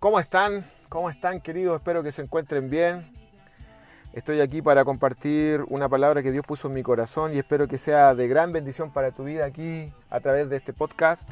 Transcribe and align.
¿Cómo 0.00 0.18
están? 0.18 0.64
¿Cómo 0.88 1.10
están 1.10 1.42
queridos? 1.42 1.76
Espero 1.76 2.02
que 2.02 2.10
se 2.10 2.22
encuentren 2.22 2.70
bien. 2.70 3.12
Estoy 4.14 4.40
aquí 4.40 4.62
para 4.62 4.82
compartir 4.82 5.62
una 5.68 5.90
palabra 5.90 6.22
que 6.22 6.32
Dios 6.32 6.42
puso 6.46 6.68
en 6.68 6.74
mi 6.74 6.82
corazón 6.82 7.34
y 7.34 7.38
espero 7.38 7.68
que 7.68 7.76
sea 7.76 8.14
de 8.14 8.26
gran 8.26 8.50
bendición 8.50 8.94
para 8.94 9.10
tu 9.10 9.24
vida 9.24 9.44
aquí 9.44 9.92
a 10.08 10.20
través 10.20 10.48
de 10.48 10.56
este 10.56 10.72
podcast, 10.72 11.22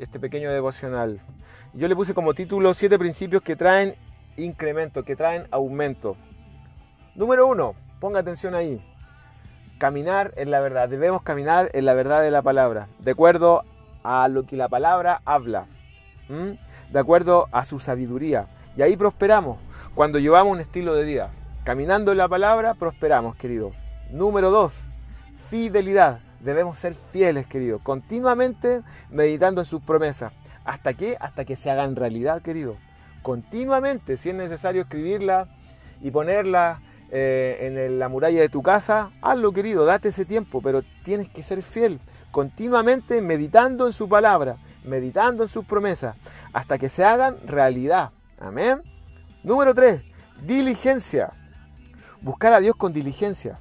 este 0.00 0.18
pequeño 0.18 0.50
devocional. 0.50 1.20
Yo 1.72 1.86
le 1.86 1.94
puse 1.94 2.14
como 2.14 2.34
título 2.34 2.74
siete 2.74 2.98
principios 2.98 3.42
que 3.44 3.54
traen 3.54 3.94
incremento, 4.36 5.04
que 5.04 5.14
traen 5.14 5.46
aumento. 5.52 6.16
Número 7.14 7.46
uno, 7.46 7.76
ponga 8.00 8.18
atención 8.18 8.56
ahí. 8.56 8.84
Caminar 9.78 10.32
en 10.34 10.50
la 10.50 10.58
verdad. 10.58 10.88
Debemos 10.88 11.22
caminar 11.22 11.70
en 11.74 11.84
la 11.84 11.94
verdad 11.94 12.22
de 12.22 12.32
la 12.32 12.42
palabra, 12.42 12.88
de 12.98 13.12
acuerdo 13.12 13.62
a 14.02 14.26
lo 14.26 14.46
que 14.46 14.56
la 14.56 14.68
palabra 14.68 15.22
habla 15.24 15.66
de 16.94 17.00
acuerdo 17.00 17.48
a 17.50 17.64
su 17.64 17.80
sabiduría. 17.80 18.46
Y 18.76 18.82
ahí 18.82 18.96
prosperamos 18.96 19.58
cuando 19.96 20.20
llevamos 20.20 20.52
un 20.52 20.60
estilo 20.60 20.94
de 20.94 21.02
vida. 21.02 21.32
Caminando 21.64 22.12
en 22.12 22.18
la 22.18 22.28
palabra, 22.28 22.74
prosperamos, 22.74 23.34
querido. 23.34 23.72
Número 24.12 24.52
dos, 24.52 24.74
fidelidad. 25.50 26.20
Debemos 26.38 26.78
ser 26.78 26.94
fieles, 26.94 27.48
querido. 27.48 27.80
Continuamente 27.80 28.82
meditando 29.10 29.60
en 29.60 29.64
sus 29.64 29.82
promesas. 29.82 30.32
¿Hasta 30.64 30.94
qué? 30.94 31.16
Hasta 31.18 31.44
que 31.44 31.56
se 31.56 31.68
hagan 31.68 31.96
realidad, 31.96 32.42
querido. 32.42 32.76
Continuamente, 33.22 34.16
si 34.16 34.28
es 34.28 34.36
necesario 34.36 34.82
escribirla 34.82 35.48
y 36.00 36.12
ponerla 36.12 36.80
eh, 37.10 37.72
en 37.76 37.98
la 37.98 38.08
muralla 38.08 38.40
de 38.40 38.48
tu 38.48 38.62
casa, 38.62 39.10
hazlo, 39.20 39.50
querido. 39.50 39.84
Date 39.84 40.10
ese 40.10 40.24
tiempo, 40.24 40.62
pero 40.62 40.82
tienes 41.04 41.28
que 41.28 41.42
ser 41.42 41.60
fiel. 41.62 41.98
Continuamente 42.30 43.20
meditando 43.20 43.86
en 43.86 43.92
su 43.92 44.08
palabra, 44.08 44.58
meditando 44.84 45.42
en 45.42 45.48
sus 45.48 45.64
promesas 45.64 46.14
hasta 46.54 46.78
que 46.78 46.88
se 46.88 47.04
hagan 47.04 47.36
realidad. 47.46 48.12
Amén. 48.40 48.80
Número 49.42 49.74
3, 49.74 50.02
diligencia. 50.42 51.32
Buscar 52.22 52.54
a 52.54 52.60
Dios 52.60 52.76
con 52.76 52.94
diligencia. 52.94 53.58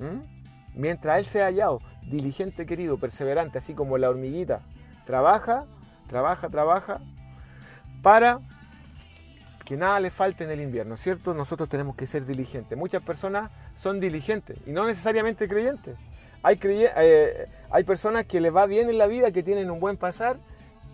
¿Mm? 0.00 0.22
Mientras 0.74 1.18
Él 1.18 1.26
sea 1.26 1.44
hallado, 1.44 1.80
diligente 2.02 2.66
querido, 2.66 2.98
perseverante, 2.98 3.58
así 3.58 3.74
como 3.74 3.98
la 3.98 4.08
hormiguita. 4.08 4.62
Trabaja, 5.04 5.66
trabaja, 6.08 6.48
trabaja 6.48 7.00
para 8.02 8.40
que 9.66 9.76
nada 9.76 10.00
le 10.00 10.10
falte 10.10 10.44
en 10.44 10.50
el 10.50 10.60
invierno, 10.60 10.96
¿cierto? 10.96 11.34
Nosotros 11.34 11.68
tenemos 11.68 11.94
que 11.96 12.06
ser 12.06 12.24
diligentes. 12.24 12.76
Muchas 12.76 13.02
personas 13.02 13.50
son 13.76 14.00
diligentes 14.00 14.58
y 14.66 14.72
no 14.72 14.86
necesariamente 14.86 15.48
creyentes. 15.48 15.96
Hay, 16.42 16.58
eh, 16.64 17.46
hay 17.70 17.84
personas 17.84 18.24
que 18.24 18.40
les 18.40 18.54
va 18.54 18.66
bien 18.66 18.88
en 18.88 18.98
la 18.98 19.06
vida, 19.06 19.30
que 19.30 19.42
tienen 19.42 19.70
un 19.70 19.78
buen 19.78 19.96
pasar 19.96 20.38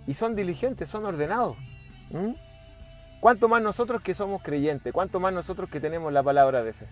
y 0.09 0.15
son 0.15 0.35
diligentes, 0.35 0.89
son 0.89 1.05
ordenados. 1.05 1.55
¿Cuánto 3.21 3.47
más 3.47 3.61
nosotros 3.61 4.01
que 4.01 4.15
somos 4.15 4.43
creyentes? 4.43 4.91
¿Cuánto 4.91 5.21
más 5.21 5.35
nosotros 5.35 5.69
que 5.69 5.81
tenemos 5.81 6.11
la 6.15 6.23
palabra 6.23 6.65
de 6.65 6.73
fe? 6.73 6.87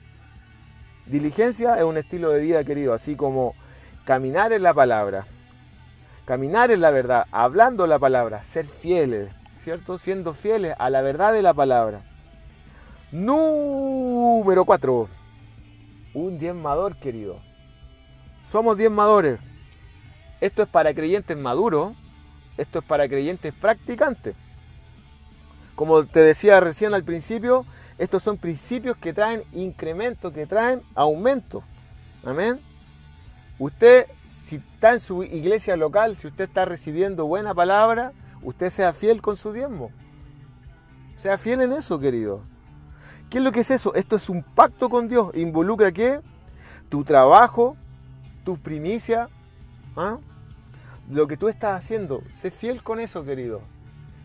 Diligencia 1.07 1.79
es 1.79 1.85
un 1.85 1.97
estilo 1.97 2.29
de 2.29 2.41
vida, 2.41 2.63
querido, 2.63 2.93
así 2.93 3.17
como 3.17 3.55
caminar 4.05 4.53
en 4.53 4.63
la 4.63 4.75
palabra, 4.75 5.27
caminar 6.27 6.71
en 6.71 6.83
la 6.83 6.91
verdad, 6.91 7.25
hablando 7.31 7.87
la 7.87 7.99
palabra, 7.99 8.43
ser 8.43 8.67
fieles, 8.67 9.33
¿cierto? 9.61 9.97
Siendo 9.97 10.35
fieles 10.35 10.75
a 10.79 10.91
la 10.91 11.01
verdad 11.01 11.33
de 11.33 11.41
la 11.41 11.55
palabra. 11.55 12.03
Número 13.13 14.67
4. 14.67 15.09
Un 16.13 16.39
diezmador, 16.39 16.97
querido. 16.97 17.41
Somos 18.47 18.77
diezmadores. 18.77 19.41
Esto 20.43 20.63
es 20.63 20.69
para 20.69 20.93
creyentes 20.93 21.39
maduros 21.39 21.97
esto 22.57 22.79
es 22.79 22.85
para 22.85 23.09
creyentes 23.09 23.53
practicantes. 23.55 24.35
Como 25.75 26.05
te 26.05 26.21
decía 26.21 26.61
recién 26.61 26.95
al 26.95 27.05
principio, 27.05 27.67
estos 27.99 28.23
son 28.23 28.39
principios 28.39 28.97
que 28.97 29.13
traen 29.13 29.43
incremento, 29.53 30.33
que 30.33 30.47
traen 30.47 30.83
aumento. 30.95 31.63
Amén. 32.25 32.61
Usted, 33.59 34.07
si 34.27 34.57
está 34.57 34.93
en 34.93 35.01
su 35.01 35.23
iglesia 35.23 35.77
local, 35.77 36.17
si 36.17 36.27
usted 36.27 36.45
está 36.45 36.65
recibiendo 36.65 37.27
buena 37.27 37.55
palabra, 37.55 38.13
usted 38.43 38.71
sea 38.71 38.93
fiel 38.93 39.23
con 39.23 39.37
su 39.37 39.53
diezmo. 39.53 39.91
Sea 41.17 41.39
fiel 41.39 41.63
en 41.63 41.73
eso, 41.73 41.99
querido. 41.99 42.43
¿Qué 43.31 43.39
es 43.39 43.45
lo 43.45 43.53
que 43.53 43.61
es 43.61 43.71
eso? 43.71 43.95
Esto 43.95 44.17
es 44.17 44.29
un 44.29 44.43
pacto 44.43 44.89
con 44.89 45.09
Dios. 45.09 45.31
¿Involucra 45.35 45.91
qué? 45.91 46.21
Tu 46.89 47.03
trabajo, 47.03 47.77
tus 48.45 48.59
primicias, 48.59 49.29
¿ah? 49.97 50.19
Lo 51.11 51.27
que 51.27 51.37
tú 51.37 51.49
estás 51.49 51.75
haciendo, 51.75 52.23
sé 52.33 52.51
fiel 52.51 52.83
con 52.83 53.01
eso, 53.01 53.25
querido. 53.25 53.61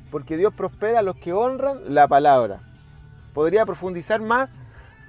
Porque 0.09 0.37
Dios 0.37 0.53
prospera 0.53 0.99
a 0.99 1.03
los 1.03 1.15
que 1.15 1.33
honran 1.33 1.93
la 1.93 2.07
palabra. 2.07 2.61
Podría 3.33 3.65
profundizar 3.65 4.19
más 4.19 4.51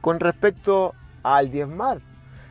con 0.00 0.20
respecto 0.20 0.94
al 1.22 1.50
diezmar. 1.50 2.00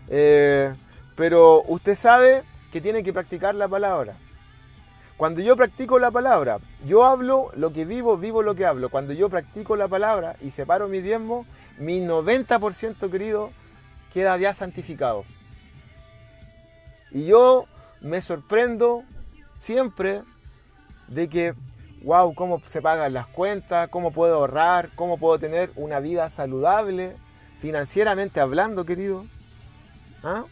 Eh, 0.10 0.74
pero 1.16 1.64
usted 1.64 1.96
sabe 1.96 2.44
que 2.72 2.82
tiene 2.82 3.04
que 3.04 3.14
practicar 3.14 3.56
la 3.56 3.68
palabra. 3.68 4.16
Cuando 5.18 5.42
yo 5.42 5.56
practico 5.56 6.00
la 6.00 6.10
palabra, 6.10 6.58
yo 6.84 7.06
hablo 7.06 7.52
lo 7.56 7.72
que 7.72 7.86
vivo, 7.86 8.18
vivo 8.18 8.42
lo 8.42 8.56
que 8.56 8.66
hablo. 8.66 8.90
Cuando 8.90 9.14
yo 9.14 9.30
practico 9.30 9.76
la 9.76 9.88
palabra 9.88 10.36
y 10.42 10.50
separo 10.50 10.88
mi 10.88 11.00
diezmo, 11.00 11.46
mi 11.78 12.02
90% 12.02 13.12
querido 13.12 13.52
queda 14.14 14.36
ya 14.38 14.54
santificado. 14.54 15.24
Y 17.12 17.26
yo 17.26 17.66
me 18.02 18.22
sorprendo 18.22 19.04
siempre 19.58 20.24
de 21.08 21.30
que, 21.30 21.54
wow, 22.04 22.34
cómo 22.34 22.62
se 22.68 22.82
pagan 22.82 23.14
las 23.14 23.28
cuentas, 23.28 23.90
cómo 23.90 24.12
puedo 24.12 24.36
ahorrar, 24.36 24.90
cómo 24.96 25.18
puedo 25.18 25.40
tener 25.40 25.72
una 25.76 26.00
vida 26.00 26.30
saludable, 26.30 27.16
financieramente 27.60 28.40
hablando, 28.40 28.86
querido. 28.86 29.26
¿Ah? 30.24 30.46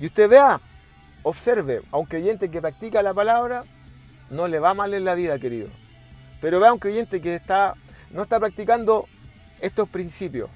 Y 0.00 0.06
usted 0.06 0.28
vea, 0.28 0.60
observe, 1.22 1.82
a 1.90 1.98
un 1.98 2.06
creyente 2.06 2.50
que 2.50 2.60
practica 2.60 3.02
la 3.02 3.14
palabra, 3.14 3.64
no 4.30 4.48
le 4.48 4.58
va 4.58 4.74
mal 4.74 4.92
en 4.92 5.04
la 5.04 5.14
vida, 5.14 5.38
querido. 5.38 5.68
Pero 6.40 6.60
vea 6.60 6.70
a 6.70 6.72
un 6.72 6.78
creyente 6.78 7.20
que 7.20 7.34
está, 7.34 7.74
no 8.10 8.22
está 8.22 8.40
practicando 8.40 9.06
estos 9.60 9.88
principios. 9.88 10.50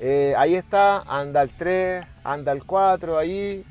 Eh, 0.00 0.34
ahí 0.38 0.54
está, 0.54 1.02
anda 1.02 1.42
al 1.42 1.50
3, 1.50 2.06
anda 2.24 2.52
al 2.52 2.64
4, 2.64 3.18
ahí, 3.18 3.64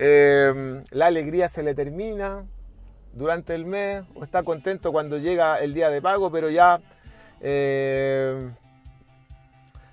Em, 0.00 0.84
la 0.92 1.06
alegría 1.06 1.48
se 1.48 1.64
le 1.64 1.74
termina 1.74 2.44
durante 3.12 3.54
el 3.56 3.66
mes, 3.66 4.04
o 4.14 4.22
está 4.22 4.44
contento 4.44 4.92
cuando 4.92 5.18
llega 5.18 5.58
el 5.58 5.74
día 5.74 5.90
de 5.90 6.00
pago, 6.00 6.30
pero 6.30 6.48
ya 6.50 6.80
em, 7.40 8.54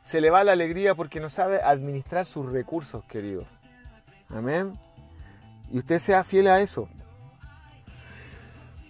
se 0.03 0.21
le 0.21 0.29
va 0.29 0.43
la 0.43 0.51
alegría 0.51 0.93
porque 0.93 1.19
no 1.19 1.29
sabe 1.31 1.59
administrar 1.59 2.27
sus 2.27 2.51
recursos, 2.51 3.03
querido. 3.05 3.45
Amén. 4.29 4.77
Y 5.71 5.79
usted 5.79 5.97
sea 5.97 6.23
fiel 6.23 6.47
a 6.47 6.59
eso. 6.59 6.87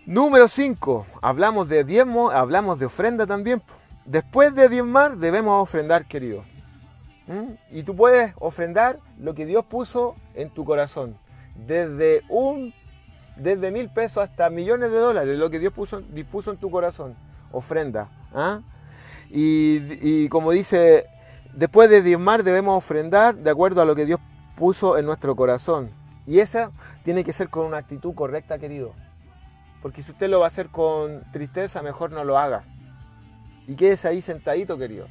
Número 0.06 0.50
5. 0.50 1.08
Hablamos 1.22 1.70
de 1.70 1.86
diezmo, 1.86 2.30
hablamos 2.30 2.78
de 2.78 2.88
ofrenda 2.88 3.26
también. 3.26 3.62
Después 4.04 4.54
de 4.54 4.68
diezmar 4.68 5.16
debemos 5.16 5.64
ofrendar, 5.64 6.06
querido. 6.06 6.44
¿Mm? 7.28 7.54
Y 7.72 7.84
tú 7.84 7.96
puedes 7.96 8.34
ofrendar 8.40 9.00
lo 9.20 9.34
que 9.34 9.46
Dios 9.46 9.66
puso 9.66 10.16
en 10.34 10.50
tu 10.50 10.66
corazón. 10.66 11.18
Desde 11.56 12.22
un 12.30 12.74
desde 13.36 13.72
mil 13.72 13.90
pesos 13.90 14.24
hasta 14.24 14.50
millones 14.50 14.92
de 14.92 14.98
dólares, 14.98 15.38
lo 15.38 15.50
que 15.50 15.60
Dios 15.60 15.74
puso, 15.74 16.02
dispuso 16.02 16.52
en 16.52 16.58
tu 16.58 16.72
corazón. 16.72 17.16
Ofrenda. 17.52 18.10
¿ah? 18.34 18.62
Y, 19.30 20.30
como 20.30 20.52
dice, 20.52 21.06
después 21.54 21.90
de 21.90 22.02
diezmar 22.02 22.44
debemos 22.44 22.78
ofrendar 22.78 23.36
de 23.36 23.50
acuerdo 23.50 23.82
a 23.82 23.86
lo 23.86 23.96
que 23.96 24.06
Dios 24.06 24.20
puso 24.56 24.98
en 24.98 25.06
nuestro 25.06 25.36
corazón. 25.36 25.90
Y 26.28 26.40
esa 26.40 26.72
tiene 27.04 27.24
que 27.24 27.34
ser 27.34 27.50
con 27.50 27.66
una 27.66 27.78
actitud 27.78 28.14
correcta, 28.14 28.58
querido. 28.58 28.94
Porque 29.82 30.02
si 30.02 30.12
usted 30.12 30.30
lo 30.30 30.40
va 30.40 30.46
a 30.46 30.48
hacer 30.48 30.70
con 30.70 31.24
tristeza, 31.32 31.82
mejor 31.82 32.12
no 32.12 32.24
lo 32.24 32.40
haga. 32.40 32.64
Y 33.68 33.76
quédese 33.76 34.08
ahí 34.08 34.22
sentadito, 34.22 34.78
querido. 34.78 35.08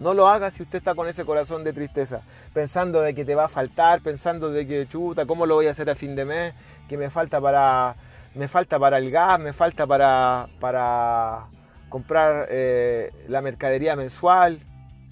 No 0.00 0.14
lo 0.14 0.28
hagas 0.28 0.54
si 0.54 0.62
usted 0.62 0.78
está 0.78 0.94
con 0.94 1.08
ese 1.08 1.26
corazón 1.26 1.62
de 1.62 1.74
tristeza, 1.74 2.22
pensando 2.54 3.02
de 3.02 3.14
que 3.14 3.26
te 3.26 3.34
va 3.34 3.44
a 3.44 3.48
faltar, 3.48 4.00
pensando 4.00 4.48
de 4.48 4.66
que 4.66 4.88
chuta, 4.88 5.26
¿cómo 5.26 5.44
lo 5.44 5.56
voy 5.56 5.66
a 5.66 5.72
hacer 5.72 5.90
a 5.90 5.94
fin 5.94 6.16
de 6.16 6.24
mes? 6.24 6.54
Que 6.88 6.96
me 6.96 7.10
falta 7.10 7.38
para, 7.38 7.96
me 8.34 8.48
falta 8.48 8.78
para 8.78 8.96
el 8.96 9.10
gas, 9.10 9.38
me 9.38 9.52
falta 9.52 9.86
para, 9.86 10.48
para 10.58 11.48
comprar 11.90 12.48
eh, 12.50 13.12
la 13.28 13.42
mercadería 13.42 13.94
mensual. 13.94 14.60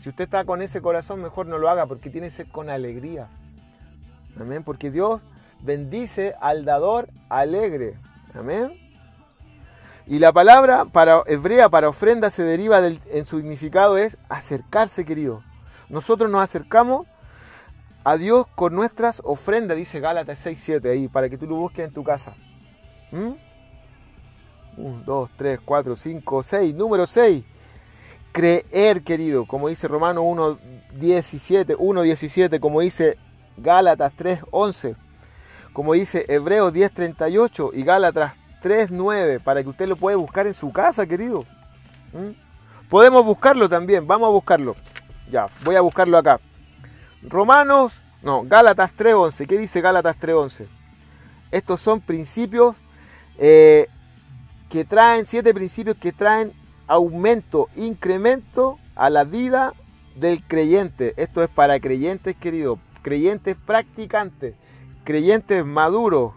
Si 0.02 0.08
usted 0.08 0.24
está 0.24 0.46
con 0.46 0.62
ese 0.62 0.80
corazón, 0.80 1.20
mejor 1.20 1.46
no 1.46 1.58
lo 1.58 1.68
haga 1.68 1.84
porque 1.84 2.08
tiene 2.08 2.28
que 2.28 2.36
ser 2.36 2.48
con 2.48 2.70
alegría. 2.70 3.28
Amén. 4.40 4.64
Porque 4.64 4.90
Dios 4.90 5.20
bendice 5.60 6.34
al 6.40 6.64
dador 6.64 7.10
alegre. 7.28 7.98
Amén. 8.34 8.87
Y 10.08 10.20
la 10.20 10.32
palabra 10.32 10.86
para, 10.86 11.22
hebrea 11.26 11.68
para 11.68 11.90
ofrenda 11.90 12.30
se 12.30 12.42
deriva 12.42 12.80
del, 12.80 12.98
en 13.10 13.26
su 13.26 13.36
significado 13.36 13.98
es 13.98 14.16
acercarse, 14.30 15.04
querido. 15.04 15.44
Nosotros 15.90 16.30
nos 16.30 16.40
acercamos 16.40 17.06
a 18.04 18.16
Dios 18.16 18.46
con 18.54 18.74
nuestras 18.74 19.20
ofrendas, 19.22 19.76
dice 19.76 20.00
Gálatas 20.00 20.46
6.7 20.46 20.90
ahí, 20.90 21.08
para 21.08 21.28
que 21.28 21.36
tú 21.36 21.46
lo 21.46 21.56
busques 21.56 21.86
en 21.86 21.92
tu 21.92 22.02
casa. 22.02 22.34
¿Mm? 23.12 23.32
1, 24.78 25.02
2, 25.04 25.30
3, 25.36 25.60
4, 25.62 25.94
5, 25.94 26.42
6. 26.42 26.74
Número 26.74 27.06
6. 27.06 27.44
Creer, 28.32 29.02
querido, 29.02 29.46
como 29.46 29.68
dice 29.68 29.88
Romano 29.88 30.22
1, 30.22 30.58
17, 30.94 31.76
1, 31.78 32.02
17, 32.02 32.60
como 32.60 32.80
dice 32.80 33.18
Gálatas 33.58 34.14
3, 34.16 34.40
11, 34.52 34.96
como 35.74 35.92
dice 35.92 36.24
Hebreos 36.28 36.72
10, 36.72 36.92
38 36.92 37.70
y 37.74 37.82
Gálatas 37.82 38.37
3, 38.60 38.90
9, 38.90 39.40
para 39.40 39.62
que 39.62 39.68
usted 39.68 39.88
lo 39.88 39.96
pueda 39.96 40.16
buscar 40.16 40.46
en 40.46 40.54
su 40.54 40.72
casa, 40.72 41.06
querido. 41.06 41.44
¿Mm? 42.12 42.88
Podemos 42.88 43.24
buscarlo 43.24 43.68
también, 43.68 44.06
vamos 44.06 44.28
a 44.28 44.30
buscarlo. 44.30 44.76
Ya, 45.30 45.48
voy 45.64 45.76
a 45.76 45.80
buscarlo 45.80 46.16
acá. 46.16 46.40
Romanos, 47.22 47.92
no, 48.22 48.42
Gálatas 48.44 48.92
3, 48.92 49.14
11. 49.14 49.46
¿Qué 49.46 49.58
dice 49.58 49.80
Gálatas 49.80 50.16
3, 50.18 50.34
11? 50.34 50.68
Estos 51.50 51.80
son 51.80 52.00
principios 52.00 52.76
eh, 53.38 53.88
que 54.68 54.84
traen, 54.84 55.26
siete 55.26 55.54
principios 55.54 55.96
que 55.96 56.12
traen 56.12 56.52
aumento, 56.86 57.68
incremento 57.76 58.78
a 58.94 59.10
la 59.10 59.24
vida 59.24 59.74
del 60.16 60.42
creyente. 60.42 61.14
Esto 61.16 61.42
es 61.42 61.48
para 61.48 61.80
creyentes, 61.80 62.36
queridos, 62.36 62.78
creyentes 63.02 63.56
practicantes, 63.56 64.54
creyentes 65.04 65.64
maduros 65.64 66.32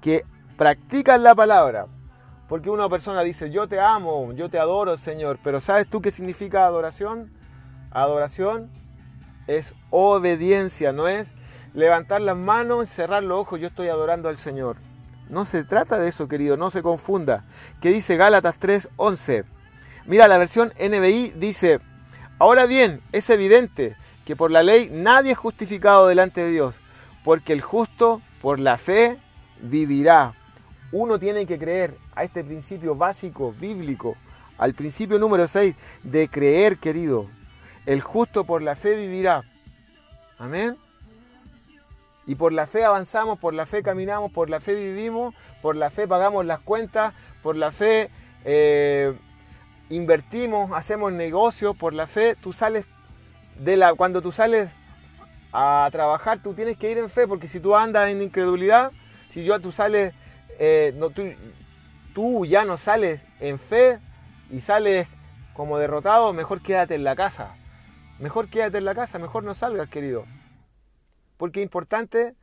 que 0.00 0.24
practican 0.58 1.22
la 1.22 1.34
palabra. 1.36 1.86
Porque 2.48 2.68
una 2.68 2.88
persona 2.88 3.22
dice, 3.22 3.50
yo 3.50 3.68
te 3.68 3.80
amo, 3.80 4.32
yo 4.32 4.50
te 4.50 4.58
adoro, 4.58 4.96
Señor, 4.96 5.38
pero 5.42 5.60
¿sabes 5.60 5.88
tú 5.88 6.02
qué 6.02 6.10
significa 6.10 6.66
adoración? 6.66 7.32
Adoración 7.90 8.68
es 9.46 9.72
obediencia, 9.90 10.92
no 10.92 11.06
es 11.08 11.34
levantar 11.74 12.20
las 12.20 12.36
manos, 12.36 12.88
cerrar 12.88 13.22
los 13.22 13.40
ojos, 13.40 13.60
yo 13.60 13.68
estoy 13.68 13.88
adorando 13.88 14.28
al 14.28 14.38
Señor. 14.38 14.76
No 15.28 15.44
se 15.44 15.62
trata 15.62 15.98
de 15.98 16.08
eso, 16.08 16.26
querido, 16.26 16.56
no 16.56 16.70
se 16.70 16.82
confunda. 16.82 17.44
¿Qué 17.80 17.90
dice 17.90 18.16
Gálatas 18.16 18.58
3:11? 18.58 19.44
Mira, 20.06 20.26
la 20.26 20.38
versión 20.38 20.72
NBI 20.78 21.34
dice, 21.36 21.80
ahora 22.38 22.66
bien, 22.66 23.00
es 23.12 23.30
evidente 23.30 23.94
que 24.24 24.34
por 24.34 24.50
la 24.50 24.62
ley 24.62 24.90
nadie 24.90 25.32
es 25.32 25.38
justificado 25.38 26.08
delante 26.08 26.40
de 26.40 26.50
Dios, 26.50 26.74
porque 27.24 27.52
el 27.52 27.60
justo 27.60 28.22
por 28.40 28.58
la 28.58 28.76
fe 28.78 29.18
vivirá. 29.60 30.34
Uno 30.92 31.18
tiene 31.18 31.46
que 31.46 31.58
creer 31.58 31.94
a 32.14 32.24
este 32.24 32.42
principio 32.42 32.94
básico, 32.94 33.52
bíblico, 33.52 34.16
al 34.56 34.74
principio 34.74 35.18
número 35.18 35.46
6, 35.46 35.74
de 36.02 36.28
creer, 36.28 36.78
querido. 36.78 37.26
El 37.86 38.00
justo 38.00 38.44
por 38.44 38.62
la 38.62 38.74
fe 38.74 38.96
vivirá. 38.96 39.44
Amén. 40.38 40.76
Y 42.26 42.34
por 42.34 42.52
la 42.52 42.66
fe 42.66 42.84
avanzamos, 42.84 43.38
por 43.38 43.54
la 43.54 43.66
fe 43.66 43.82
caminamos, 43.82 44.30
por 44.32 44.50
la 44.50 44.60
fe 44.60 44.74
vivimos, 44.74 45.34
por 45.62 45.76
la 45.76 45.90
fe 45.90 46.06
pagamos 46.06 46.44
las 46.44 46.60
cuentas, 46.60 47.14
por 47.42 47.56
la 47.56 47.72
fe 47.72 48.10
eh, 48.44 49.14
invertimos, 49.88 50.70
hacemos 50.72 51.12
negocios, 51.12 51.76
por 51.76 51.94
la 51.94 52.06
fe 52.06 52.36
tú 52.36 52.52
sales 52.52 52.84
de 53.58 53.76
la 53.76 53.94
cuando 53.94 54.20
tú 54.20 54.30
sales 54.30 54.68
a 55.52 55.88
trabajar 55.90 56.42
tú 56.42 56.52
tienes 56.52 56.76
que 56.76 56.90
ir 56.90 56.98
en 56.98 57.08
fe 57.08 57.26
porque 57.26 57.48
si 57.48 57.60
tú 57.60 57.74
andas 57.74 58.10
en 58.10 58.20
incredulidad, 58.20 58.92
si 59.30 59.44
yo 59.44 59.58
tú 59.60 59.72
sales 59.72 60.12
eh, 60.58 60.94
tú 62.14 62.44
ya 62.44 62.64
no 62.64 62.76
sales 62.76 63.24
en 63.40 63.58
fe 63.58 63.98
y 64.50 64.60
sales 64.60 65.06
como 65.54 65.78
derrotado, 65.78 66.32
mejor 66.32 66.62
quédate 66.62 66.94
en 66.94 67.04
la 67.04 67.16
casa. 67.16 67.56
Mejor 68.18 68.48
quédate 68.48 68.78
en 68.78 68.84
la 68.84 68.94
casa, 68.94 69.18
mejor 69.18 69.44
no 69.44 69.54
salgas, 69.54 69.88
querido. 69.88 70.24
Porque 71.36 71.60
es 71.60 71.64
importante 71.64 72.34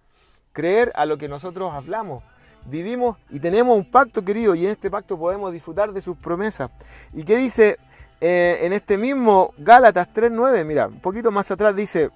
creer 0.53 0.91
a 0.95 1.05
lo 1.05 1.17
que 1.17 1.27
nosotros 1.27 1.73
hablamos. 1.73 2.23
Vivimos 2.65 3.17
y 3.29 3.39
tenemos 3.39 3.77
un 3.77 3.89
pacto, 3.91 4.23
querido, 4.23 4.55
y 4.55 4.65
en 4.65 4.71
este 4.71 4.89
pacto 4.89 5.17
podemos 5.17 5.51
disfrutar 5.51 5.91
de 5.91 6.01
sus 6.01 6.17
promesas. 6.17 6.71
¿Y 7.13 7.23
qué 7.23 7.35
dice 7.35 7.77
eh, 8.21 8.59
en 8.61 8.73
este 8.73 8.97
mismo 8.97 9.53
Gálatas 9.57 10.07
3.9? 10.13 10.65
Mira, 10.65 10.87
un 10.87 10.99
poquito 11.01 11.29
más 11.29 11.51
atrás 11.51 11.75
dice, 11.75 12.09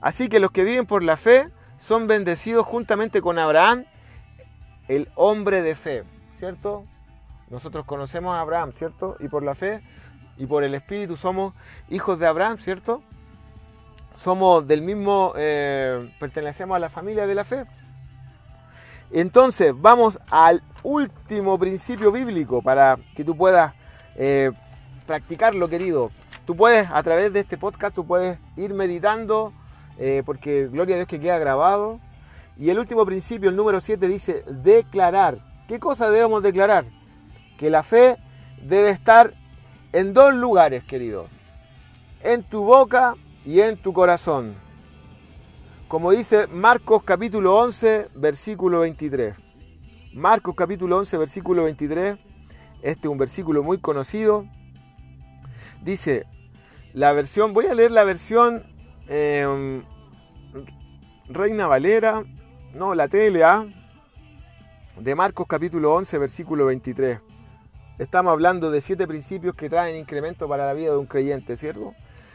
así 0.00 0.28
que 0.28 0.40
los 0.40 0.50
que 0.50 0.64
viven 0.64 0.86
por 0.86 1.02
la 1.02 1.16
fe 1.16 1.50
son 1.78 2.06
bendecidos 2.06 2.66
juntamente 2.66 3.20
con 3.20 3.38
Abraham, 3.38 3.84
el 4.88 5.08
hombre 5.14 5.62
de 5.62 5.74
fe, 5.74 6.04
¿cierto? 6.38 6.84
Nosotros 7.50 7.84
conocemos 7.84 8.34
a 8.34 8.40
Abraham, 8.40 8.72
¿cierto? 8.72 9.16
Y 9.20 9.28
por 9.28 9.42
la 9.42 9.54
fe 9.54 9.82
y 10.36 10.46
por 10.46 10.64
el 10.64 10.74
Espíritu 10.74 11.16
somos 11.16 11.54
hijos 11.88 12.18
de 12.18 12.26
Abraham, 12.26 12.58
¿cierto? 12.58 13.02
somos 14.22 14.66
del 14.66 14.82
mismo, 14.82 15.32
eh, 15.36 16.10
pertenecemos 16.18 16.76
a 16.76 16.78
la 16.78 16.88
familia 16.88 17.26
de 17.26 17.34
la 17.34 17.44
fe. 17.44 17.64
Entonces, 19.10 19.72
vamos 19.76 20.18
al 20.30 20.62
último 20.82 21.58
principio 21.58 22.10
bíblico 22.10 22.62
para 22.62 22.98
que 23.14 23.24
tú 23.24 23.36
puedas 23.36 23.72
eh, 24.16 24.50
practicarlo, 25.06 25.68
querido. 25.68 26.10
Tú 26.44 26.56
puedes, 26.56 26.88
a 26.90 27.02
través 27.02 27.32
de 27.32 27.40
este 27.40 27.56
podcast, 27.56 27.94
tú 27.94 28.06
puedes 28.06 28.38
ir 28.56 28.74
meditando, 28.74 29.52
eh, 29.98 30.22
porque 30.26 30.68
gloria 30.68 30.96
a 30.96 30.98
Dios 30.98 31.08
que 31.08 31.20
queda 31.20 31.38
grabado. 31.38 32.00
Y 32.58 32.70
el 32.70 32.78
último 32.78 33.04
principio, 33.04 33.50
el 33.50 33.56
número 33.56 33.80
7, 33.80 34.08
dice 34.08 34.44
declarar. 34.48 35.38
¿Qué 35.68 35.78
cosa 35.78 36.10
debemos 36.10 36.42
declarar? 36.42 36.86
Que 37.58 37.70
la 37.70 37.82
fe 37.82 38.16
debe 38.62 38.90
estar 38.90 39.34
en 39.92 40.14
dos 40.14 40.34
lugares, 40.34 40.84
querido. 40.84 41.26
En 42.22 42.42
tu 42.42 42.64
boca 42.64 43.14
y 43.44 43.60
en 43.60 43.76
tu 43.76 43.92
corazón. 43.92 44.54
Como 45.88 46.10
dice 46.10 46.46
Marcos 46.48 47.02
capítulo 47.04 47.56
11, 47.58 48.08
versículo 48.14 48.80
23. 48.80 49.36
Marcos 50.14 50.54
capítulo 50.56 50.98
11, 50.98 51.18
versículo 51.18 51.64
23. 51.64 52.18
Este 52.82 53.06
es 53.06 53.12
un 53.12 53.18
versículo 53.18 53.62
muy 53.62 53.78
conocido. 53.78 54.46
Dice, 55.82 56.26
la 56.92 57.12
versión, 57.12 57.52
voy 57.52 57.66
a 57.66 57.74
leer 57.74 57.90
la 57.90 58.04
versión 58.04 58.64
em, 59.08 59.84
Reina 61.28 61.66
Valera, 61.66 62.24
no, 62.76 62.94
la 62.94 63.08
TLA, 63.08 63.66
de 65.00 65.14
Marcos 65.14 65.46
capítulo 65.48 65.94
11, 65.94 66.18
versículo 66.18 66.66
23. 66.66 67.20
Estamos 67.98 68.32
hablando 68.32 68.70
de 68.70 68.82
siete 68.82 69.06
principios 69.06 69.54
que 69.54 69.70
traen 69.70 69.96
incremento 69.96 70.46
para 70.46 70.66
la 70.66 70.74
vida 70.74 70.90
de 70.90 70.98
un 70.98 71.06
creyente, 71.06 71.56
¿cierto? 71.56 71.94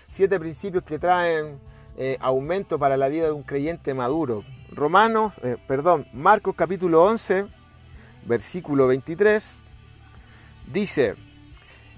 siete 0.09 0.39
principios 0.39 0.83
que 0.83 0.97
traen 0.97 1.59
eh, 1.95 2.17
aumento 2.21 2.79
para 2.79 2.97
la 2.97 3.07
vida 3.07 3.25
de 3.25 3.31
un 3.33 3.43
creyente 3.43 3.93
maduro. 3.93 4.43
Romanos, 4.71 5.33
eh, 5.43 5.57
perdón, 5.67 6.07
Marcos 6.11 6.55
capítulo 6.55 7.03
11, 7.03 7.45
versículo 8.25 8.87
23, 8.87 9.57
dice, 10.73 11.13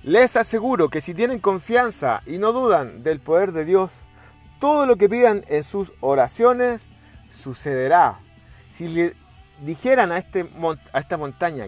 les 0.03 0.35
aseguro 0.35 0.89
que 0.89 0.99
si 0.99 1.13
tienen 1.13 1.39
confianza 1.39 2.21
y 2.25 2.39
no 2.39 2.51
dudan 2.51 3.03
del 3.03 3.21
poder 3.21 3.53
de 3.53 3.63
Dios, 3.63 3.91
todo 4.59 4.85
lo 4.85 4.97
que 4.97 5.07
pidan 5.07 5.45
en 5.47 5.63
sus 5.63 5.93
oraciones 6.01 6.81
sucederá. 7.41 8.19
Si 8.73 8.87
le 8.87 9.13
dijeran 9.63 10.11
a, 10.11 10.17
este, 10.17 10.49
a 10.91 10.99
esta 10.99 11.17
montaña, 11.17 11.67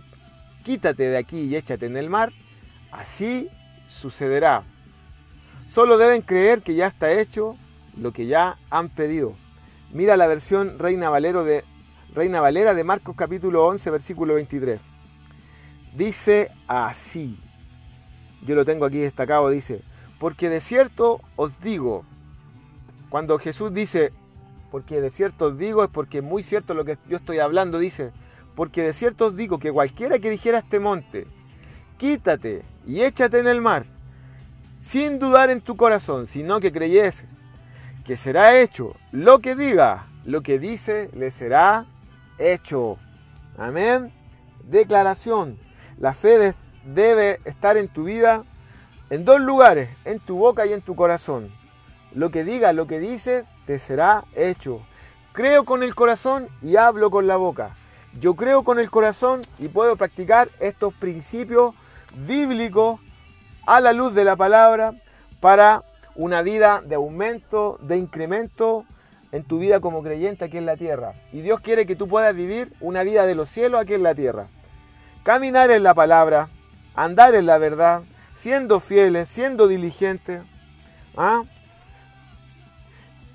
quítate 0.63 1.03
de 1.03 1.17
aquí 1.17 1.41
y 1.41 1.55
échate 1.55 1.85
en 1.85 1.97
el 1.97 2.09
mar, 2.09 2.33
así 2.91 3.47
sucederá. 3.87 4.63
Solo 5.69 5.97
deben 5.99 6.23
creer 6.23 6.63
que 6.63 6.73
ya 6.73 6.87
está 6.87 7.11
hecho 7.11 7.57
lo 7.95 8.11
que 8.11 8.25
ya 8.25 8.57
han 8.71 8.89
pedido. 8.89 9.35
Mira 9.93 10.17
la 10.17 10.25
versión 10.25 10.79
Reina, 10.79 11.09
Valero 11.09 11.43
de, 11.43 11.63
Reina 12.13 12.41
Valera 12.41 12.73
de 12.73 12.83
Marcos 12.83 13.15
capítulo 13.15 13.67
11, 13.67 13.91
versículo 13.91 14.33
23. 14.33 14.81
Dice 15.95 16.51
así, 16.67 17.39
yo 18.45 18.55
lo 18.55 18.65
tengo 18.65 18.85
aquí 18.85 18.97
destacado, 18.97 19.49
dice, 19.49 19.81
porque 20.19 20.49
de 20.49 20.59
cierto 20.59 21.21
os 21.35 21.57
digo, 21.61 22.03
cuando 23.09 23.37
Jesús 23.37 23.73
dice, 23.73 24.11
porque 24.75 24.99
de 24.99 25.09
cierto 25.09 25.45
os 25.45 25.57
digo, 25.57 25.85
es 25.85 25.89
porque 25.89 26.21
muy 26.21 26.43
cierto 26.43 26.73
lo 26.73 26.83
que 26.83 26.97
yo 27.07 27.15
estoy 27.15 27.39
hablando, 27.39 27.79
dice, 27.79 28.11
porque 28.57 28.83
de 28.83 28.91
cierto 28.91 29.27
os 29.27 29.37
digo 29.37 29.57
que 29.57 29.71
cualquiera 29.71 30.19
que 30.19 30.29
dijera 30.29 30.57
este 30.57 30.81
monte, 30.81 31.27
quítate 31.97 32.65
y 32.85 32.99
échate 32.99 33.39
en 33.39 33.47
el 33.47 33.61
mar, 33.61 33.85
sin 34.81 35.17
dudar 35.17 35.49
en 35.49 35.61
tu 35.61 35.77
corazón, 35.77 36.27
sino 36.27 36.59
que 36.59 36.73
creyese 36.73 37.25
que 38.03 38.17
será 38.17 38.59
hecho 38.59 38.97
lo 39.13 39.39
que 39.39 39.55
diga, 39.55 40.07
lo 40.25 40.41
que 40.41 40.59
dice, 40.59 41.09
le 41.13 41.31
será 41.31 41.85
hecho. 42.37 42.97
Amén. 43.57 44.11
Declaración. 44.65 45.57
La 45.99 46.13
fe 46.13 46.53
debe 46.83 47.39
estar 47.45 47.77
en 47.77 47.87
tu 47.87 48.03
vida 48.03 48.43
en 49.09 49.23
dos 49.23 49.39
lugares, 49.39 49.87
en 50.03 50.19
tu 50.19 50.35
boca 50.35 50.65
y 50.65 50.73
en 50.73 50.81
tu 50.81 50.97
corazón. 50.97 51.49
Lo 52.11 52.29
que 52.29 52.43
diga, 52.43 52.73
lo 52.73 52.87
que 52.87 52.99
dices, 52.99 53.45
te 53.65 53.79
será 53.79 54.25
hecho. 54.35 54.81
Creo 55.33 55.65
con 55.65 55.83
el 55.83 55.95
corazón 55.95 56.47
y 56.61 56.77
hablo 56.77 57.11
con 57.11 57.27
la 57.27 57.35
boca. 57.35 57.75
Yo 58.19 58.35
creo 58.35 58.63
con 58.63 58.79
el 58.79 58.89
corazón 58.89 59.41
y 59.59 59.67
puedo 59.67 59.97
practicar 59.97 60.49
estos 60.59 60.93
principios 60.93 61.73
bíblicos 62.15 62.99
a 63.65 63.81
la 63.81 63.91
luz 63.91 64.13
de 64.13 64.23
la 64.23 64.35
palabra 64.35 64.93
para 65.41 65.83
una 66.15 66.41
vida 66.41 66.81
de 66.85 66.95
aumento, 66.95 67.77
de 67.81 67.97
incremento 67.97 68.85
en 69.31 69.43
tu 69.43 69.59
vida 69.59 69.81
como 69.81 70.01
creyente 70.01 70.45
aquí 70.45 70.57
en 70.57 70.65
la 70.65 70.77
tierra. 70.77 71.13
Y 71.33 71.41
Dios 71.41 71.59
quiere 71.59 71.85
que 71.85 71.97
tú 71.97 72.07
puedas 72.07 72.33
vivir 72.33 72.71
una 72.79 73.03
vida 73.03 73.25
de 73.25 73.35
los 73.35 73.49
cielos 73.49 73.81
aquí 73.81 73.93
en 73.93 74.03
la 74.03 74.15
tierra. 74.15 74.47
Caminar 75.23 75.71
en 75.71 75.83
la 75.83 75.93
palabra, 75.93 76.47
andar 76.95 77.35
en 77.35 77.45
la 77.45 77.57
verdad, 77.57 78.03
siendo 78.37 78.79
fieles, 78.79 79.27
siendo 79.27 79.67
diligentes. 79.67 80.41
¿ah? 81.17 81.43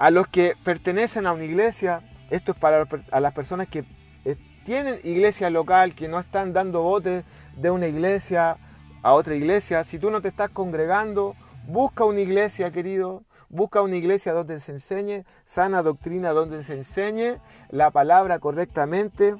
A 0.00 0.10
los 0.10 0.28
que 0.28 0.54
pertenecen 0.64 1.26
a 1.26 1.32
una 1.32 1.44
iglesia, 1.44 2.00
esto 2.30 2.52
es 2.52 2.58
para 2.58 2.88
a 3.10 3.20
las 3.20 3.34
personas 3.34 3.68
que 3.68 3.84
eh, 4.24 4.34
tienen 4.64 4.98
iglesia 5.04 5.50
local, 5.50 5.94
que 5.94 6.08
no 6.08 6.18
están 6.18 6.54
dando 6.54 6.80
botes 6.80 7.22
de 7.54 7.70
una 7.70 7.86
iglesia 7.86 8.56
a 9.02 9.12
otra 9.12 9.34
iglesia. 9.34 9.84
Si 9.84 9.98
tú 9.98 10.10
no 10.10 10.22
te 10.22 10.28
estás 10.28 10.48
congregando, 10.48 11.36
busca 11.66 12.06
una 12.06 12.20
iglesia, 12.20 12.70
querido. 12.70 13.24
Busca 13.50 13.82
una 13.82 13.94
iglesia 13.94 14.32
donde 14.32 14.58
se 14.58 14.72
enseñe 14.72 15.26
sana 15.44 15.82
doctrina, 15.82 16.32
donde 16.32 16.64
se 16.64 16.78
enseñe 16.78 17.38
la 17.68 17.90
palabra 17.90 18.38
correctamente 18.38 19.34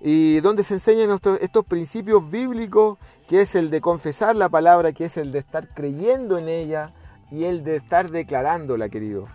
y 0.00 0.40
donde 0.40 0.64
se 0.64 0.72
enseñen 0.72 1.10
estos, 1.10 1.66
principios 1.66 2.30
bíblicos, 2.30 2.96
que 3.28 3.42
es 3.42 3.54
el 3.54 3.68
de 3.68 3.82
confesar 3.82 4.34
la 4.34 4.48
palabra, 4.48 4.92
que 4.92 5.04
es 5.04 5.18
el 5.18 5.30
de 5.30 5.40
estar 5.40 5.68
creyendo 5.68 6.38
en 6.38 6.48
ella 6.48 6.94
y 7.30 7.44
el 7.44 7.64
de 7.64 7.76
estar 7.76 8.10
declarándola, 8.10 8.88
querido. 8.88 9.28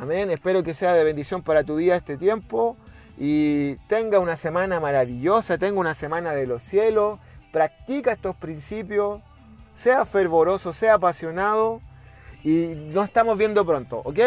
Amén. 0.00 0.30
Espero 0.30 0.62
que 0.62 0.72
sea 0.72 0.94
de 0.94 1.04
bendición 1.04 1.42
para 1.42 1.62
tu 1.62 1.76
vida 1.76 1.94
este 1.94 2.16
tiempo 2.16 2.78
y 3.18 3.74
tenga 3.86 4.18
una 4.18 4.34
semana 4.36 4.80
maravillosa, 4.80 5.58
tenga 5.58 5.78
una 5.78 5.94
semana 5.94 6.32
de 6.32 6.46
los 6.46 6.62
cielos. 6.62 7.18
Practica 7.52 8.12
estos 8.12 8.34
principios, 8.34 9.20
sea 9.76 10.06
fervoroso, 10.06 10.72
sea 10.72 10.94
apasionado 10.94 11.82
y 12.42 12.74
nos 12.94 13.04
estamos 13.06 13.36
viendo 13.36 13.66
pronto, 13.66 13.98
¿ok? 13.98 14.18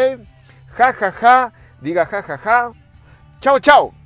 Ja, 0.76 0.92
ja, 0.92 1.10
ja, 1.10 1.52
diga 1.80 2.06
ja, 2.06 2.22
ja, 2.22 2.38
ja. 2.38 2.72
Chao, 3.40 3.58
chao. 3.58 4.03